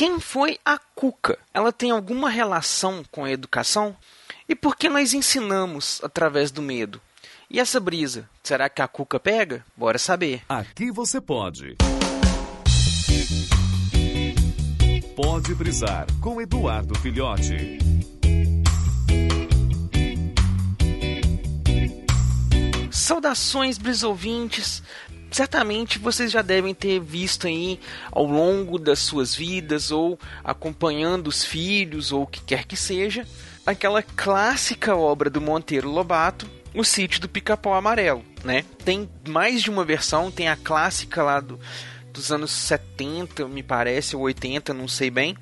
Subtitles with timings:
[0.00, 1.38] quem foi a Cuca?
[1.52, 3.94] Ela tem alguma relação com a educação?
[4.48, 6.98] E por que nós ensinamos através do medo?
[7.50, 9.62] E essa brisa, será que a Cuca pega?
[9.76, 10.40] Bora saber.
[10.48, 11.76] Aqui você pode.
[15.14, 17.78] Pode brisar com Eduardo Filhote.
[22.90, 24.82] Saudações, brisouvintes!
[25.30, 27.78] Certamente vocês já devem ter visto aí
[28.10, 33.26] ao longo das suas vidas ou acompanhando os filhos ou o que quer que seja,
[33.64, 38.64] aquela clássica obra do Monteiro Lobato, O Sítio do Pica-Pau Amarelo, né?
[38.84, 41.58] Tem mais de uma versão, tem a clássica lá do
[42.12, 45.36] dos anos 70, me parece, ou 80, não sei bem.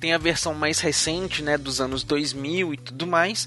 [0.00, 3.46] Tem a versão mais recente, né, dos anos 2000 e tudo mais.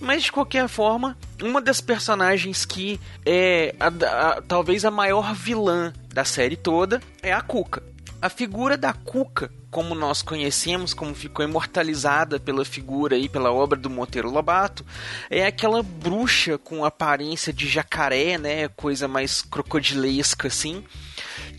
[0.00, 5.92] Mas de qualquer forma, uma das personagens que é a, a, talvez a maior vilã
[6.08, 7.82] da série toda é a Cuca.
[8.22, 13.78] A figura da Cuca, como nós conhecemos, como ficou imortalizada pela figura e pela obra
[13.78, 14.84] do Monteiro Lobato,
[15.30, 20.84] é aquela bruxa com aparência de jacaré, né, coisa mais crocodilesca assim,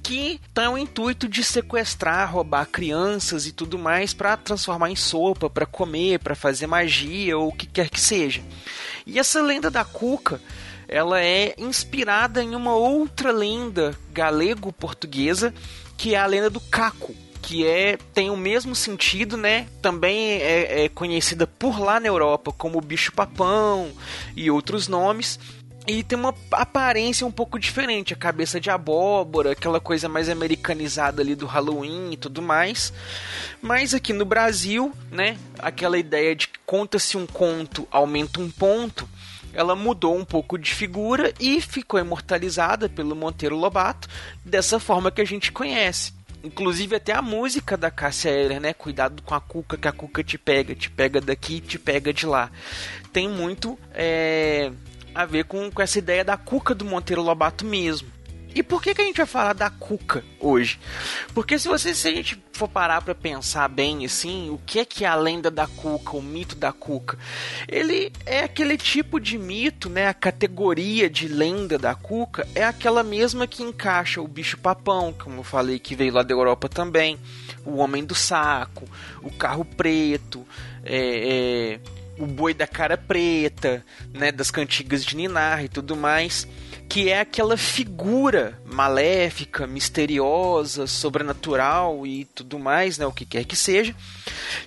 [0.03, 5.49] que tem o intuito de sequestrar, roubar crianças e tudo mais para transformar em sopa,
[5.49, 8.41] para comer, para fazer magia ou o que quer que seja.
[9.05, 10.41] E essa lenda da Cuca,
[10.87, 15.53] ela é inspirada em uma outra lenda galego-portuguesa,
[15.97, 19.67] que é a lenda do Caco, que é tem o mesmo sentido, né?
[19.81, 23.91] Também é, é conhecida por lá na Europa como bicho papão
[24.35, 25.39] e outros nomes
[25.87, 31.21] e tem uma aparência um pouco diferente, a cabeça de abóbora, aquela coisa mais americanizada
[31.21, 32.93] ali do Halloween e tudo mais.
[33.61, 39.09] Mas aqui no Brasil, né, aquela ideia de que conta-se um conto, aumenta um ponto,
[39.53, 44.07] ela mudou um pouco de figura e ficou imortalizada pelo Monteiro Lobato,
[44.45, 46.13] dessa forma que a gente conhece.
[46.43, 48.73] Inclusive até a música da Cássia Eller, né?
[48.73, 52.25] Cuidado com a cuca, que a cuca te pega, te pega daqui, te pega de
[52.25, 52.49] lá.
[53.13, 54.71] Tem muito é,
[55.13, 58.09] a ver com, com essa ideia da Cuca do Monteiro Lobato mesmo.
[58.53, 60.77] E por que, que a gente vai falar da Cuca hoje?
[61.33, 64.85] Porque se você se a gente for parar para pensar bem assim, o que é
[64.85, 67.17] que é a lenda da Cuca, o mito da Cuca?
[67.67, 70.07] Ele é aquele tipo de mito, né?
[70.07, 75.39] A categoria de lenda da Cuca é aquela mesma que encaixa o bicho papão, como
[75.39, 77.17] eu falei que veio lá da Europa também,
[77.65, 78.85] o homem do saco,
[79.21, 80.45] o carro preto,
[80.83, 83.83] é, é o boi da cara preta,
[84.13, 86.47] né, das cantigas de Ninar e tudo mais,
[86.87, 93.55] que é aquela figura maléfica, misteriosa, sobrenatural e tudo mais, né, o que quer que
[93.55, 93.95] seja,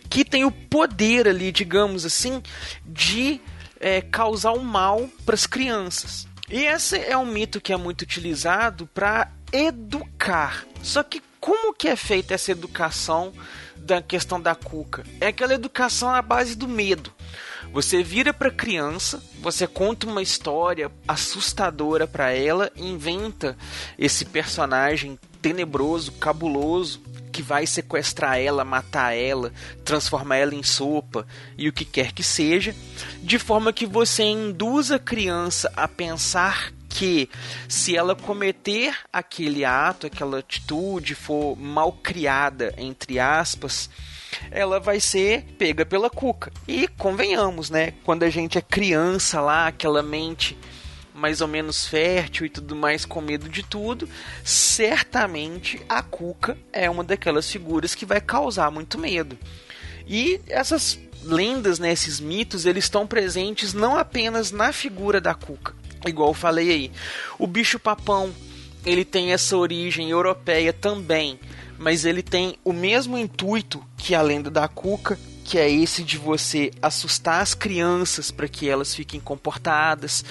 [0.09, 2.43] que tem o poder ali, digamos assim,
[2.85, 3.41] de
[3.79, 6.27] é, causar um mal para as crianças.
[6.49, 10.67] E esse é um mito que é muito utilizado para educar.
[10.83, 13.31] Só que como que é feita essa educação
[13.77, 15.05] da questão da cuca?
[15.21, 17.13] É aquela educação à base do medo.
[17.71, 23.59] Você vira para criança, você conta uma história assustadora para ela, inventa
[23.99, 29.53] esse personagem tenebroso, cabuloso, que vai sequestrar ela, matar ela,
[29.85, 31.27] transformar ela em sopa
[31.59, 32.75] e o que quer que seja,
[33.23, 37.29] de forma que você induza a criança a pensar que
[37.69, 43.91] se ela cometer aquele ato, aquela atitude for mal criada, entre aspas,
[44.49, 46.53] ela vai ser pega pela cuca.
[46.69, 47.95] E convenhamos, né?
[48.05, 50.57] Quando a gente é criança lá, aquela mente
[51.13, 54.09] mais ou menos fértil e tudo mais, com medo de tudo,
[54.43, 59.39] certamente a Cuca é uma daquelas figuras que vai causar muito medo.
[60.09, 65.73] E essas lendas, né, esses mitos, eles estão presentes não apenas na figura da Cuca,
[66.09, 66.93] igual eu falei aí.
[67.39, 68.33] O bicho papão,
[68.85, 71.39] ele tem essa origem europeia também,
[71.79, 76.17] mas ele tem o mesmo intuito que a lenda da Cuca, que é esse de
[76.17, 80.25] você assustar as crianças para que elas fiquem comportadas,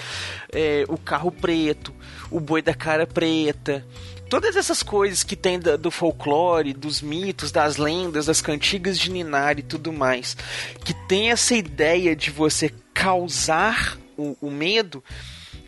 [0.52, 1.94] é, o carro preto,
[2.32, 3.86] o boi da cara preta,
[4.34, 9.60] todas essas coisas que tem do, folclore, dos mitos, das lendas, das cantigas de Ninar
[9.60, 10.36] e tudo mais,
[10.84, 15.04] que tem essa ideia de você causar o, o medo,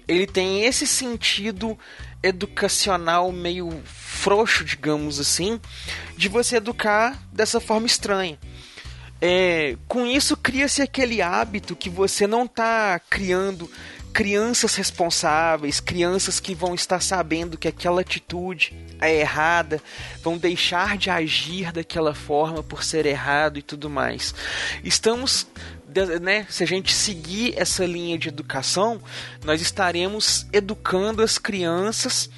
[0.07, 1.77] ele tem esse sentido
[2.21, 5.59] educacional meio frouxo, digamos assim,
[6.17, 8.39] de você educar dessa forma estranha.
[9.21, 13.69] É, com isso cria-se aquele hábito que você não está criando
[14.15, 19.81] crianças responsáveis, crianças que vão estar sabendo que aquela atitude é errada,
[20.23, 24.33] vão deixar de agir daquela forma por ser errado e tudo mais.
[24.85, 25.45] Estamos
[26.21, 29.01] né, se a gente seguir essa linha de educação,
[29.43, 32.29] nós estaremos educando as crianças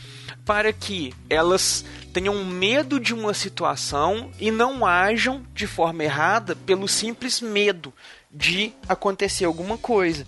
[0.45, 1.83] para que elas
[2.13, 7.93] tenham medo de uma situação e não ajam de forma errada pelo simples medo
[8.37, 10.25] de acontecer alguma coisa.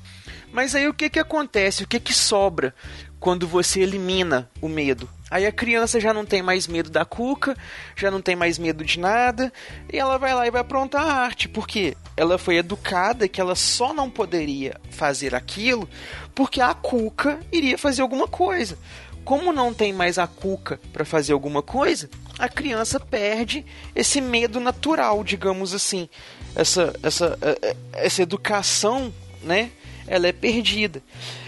[0.52, 1.84] Mas aí o que, que acontece?
[1.84, 2.74] O que, que sobra
[3.20, 5.08] quando você elimina o medo?
[5.30, 7.56] Aí a criança já não tem mais medo da cuca,
[7.96, 9.54] já não tem mais medo de nada,
[9.94, 13.54] e ela vai lá e vai aprontar a arte, porque ela foi educada que ela
[13.54, 15.88] só não poderia fazer aquilo
[16.34, 18.78] porque a cuca iria fazer alguma coisa.
[19.24, 24.60] Como não tem mais a cuca para fazer alguma coisa, a criança perde esse medo
[24.60, 26.10] natural, digamos assim,
[26.56, 29.14] essa essa eh, eh, essa educação,
[29.44, 29.72] né?
[30.08, 31.04] Ela é perdida.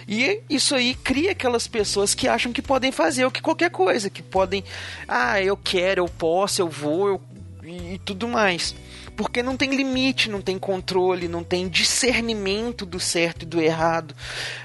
[0.07, 4.09] E isso aí cria aquelas pessoas que acham que podem fazer o que qualquer coisa,
[4.09, 4.63] que podem,
[5.07, 7.21] ah, eu quero, eu posso, eu vou, eu,
[7.63, 8.75] e tudo mais.
[9.21, 14.15] Porque não tem limite, não tem controle, não tem discernimento do certo e do errado.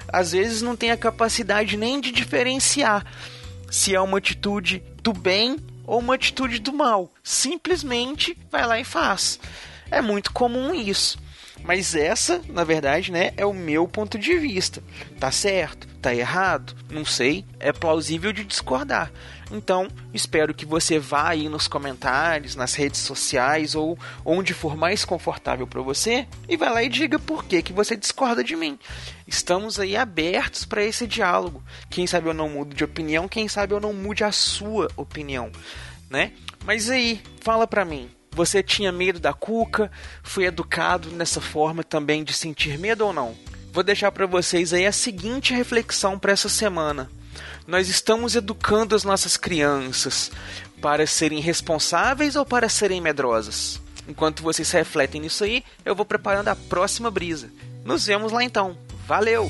[0.07, 3.05] Às vezes não tem a capacidade nem de diferenciar
[3.69, 7.11] se é uma atitude do bem ou uma atitude do mal.
[7.23, 9.39] Simplesmente vai lá e faz.
[9.91, 11.17] É muito comum isso.
[11.63, 14.81] Mas essa, na verdade, né, é o meu ponto de vista.
[15.19, 15.87] Tá certo?
[16.01, 16.75] Tá errado?
[16.89, 17.45] Não sei.
[17.59, 19.11] É plausível de discordar.
[19.51, 25.05] Então, espero que você vá aí nos comentários, nas redes sociais ou onde for mais
[25.05, 28.77] confortável para você e vá lá e diga por que, que você discorda de mim.
[29.25, 31.63] Estamos aí abertos para esse diálogo.
[31.89, 35.51] Quem sabe eu não mudo de opinião, quem sabe eu não mude a sua opinião,
[36.09, 36.33] né?
[36.65, 39.91] Mas aí, fala para mim, você tinha medo da cuca?
[40.21, 43.35] Foi educado nessa forma também de sentir medo ou não?
[43.73, 47.09] Vou deixar para vocês aí a seguinte reflexão para essa semana.
[47.65, 50.31] Nós estamos educando as nossas crianças
[50.79, 53.81] para serem responsáveis ou para serem medrosas?
[54.07, 57.49] Enquanto vocês refletem nisso aí, eu vou preparando a próxima brisa.
[57.83, 58.77] Nos vemos lá então.
[59.07, 59.49] Valeu!